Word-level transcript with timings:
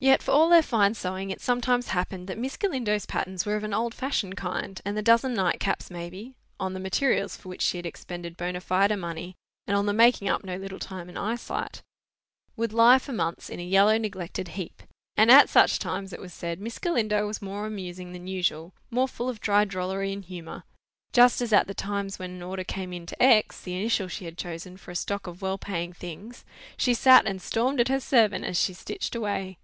Yet, 0.00 0.22
for 0.22 0.30
all 0.30 0.48
their 0.48 0.62
fine 0.62 0.94
sewing, 0.94 1.30
it 1.30 1.40
sometimes 1.40 1.88
happened 1.88 2.28
that 2.28 2.38
Miss 2.38 2.56
Galindo's 2.56 3.04
patterns 3.04 3.44
were 3.44 3.56
of 3.56 3.64
an 3.64 3.74
old 3.74 3.92
fashioned 3.92 4.36
kind; 4.36 4.80
and 4.84 4.96
the 4.96 5.02
dozen 5.02 5.34
nightcaps, 5.34 5.90
maybe, 5.90 6.34
on 6.60 6.72
the 6.72 6.78
materials 6.78 7.36
for 7.36 7.48
which 7.48 7.62
she 7.62 7.78
had 7.78 7.84
expended 7.84 8.36
bona 8.36 8.60
fide 8.60 8.96
money, 8.96 9.34
and 9.66 9.76
on 9.76 9.86
the 9.86 9.92
making 9.92 10.28
up, 10.28 10.44
no 10.44 10.56
little 10.56 10.78
time 10.78 11.08
and 11.08 11.18
eyesight, 11.18 11.82
would 12.54 12.72
lie 12.72 13.00
for 13.00 13.12
months 13.12 13.50
in 13.50 13.58
a 13.58 13.64
yellow 13.64 13.98
neglected 13.98 14.46
heap; 14.50 14.84
and 15.16 15.32
at 15.32 15.48
such 15.48 15.80
times, 15.80 16.12
it 16.12 16.20
was 16.20 16.32
said, 16.32 16.60
Miss 16.60 16.78
Galindo 16.78 17.26
was 17.26 17.42
more 17.42 17.66
amusing 17.66 18.12
than 18.12 18.28
usual, 18.28 18.72
more 18.92 19.08
full 19.08 19.28
of 19.28 19.40
dry 19.40 19.64
drollery 19.64 20.12
and 20.12 20.24
humour; 20.26 20.62
just 21.12 21.42
as 21.42 21.52
at 21.52 21.66
the 21.66 21.74
times 21.74 22.20
when 22.20 22.30
an 22.30 22.42
order 22.44 22.62
came 22.62 22.92
in 22.92 23.04
to 23.04 23.20
X. 23.20 23.62
(the 23.62 23.74
initial 23.74 24.06
she 24.06 24.26
had 24.26 24.38
chosen) 24.38 24.76
for 24.76 24.92
a 24.92 24.94
stock 24.94 25.26
of 25.26 25.42
well 25.42 25.58
paying 25.58 25.92
things, 25.92 26.44
she 26.76 26.94
sat 26.94 27.26
and 27.26 27.42
stormed 27.42 27.80
at 27.80 27.88
her 27.88 27.98
servant 27.98 28.44
as 28.44 28.56
she 28.56 28.72
stitched 28.72 29.16
away. 29.16 29.58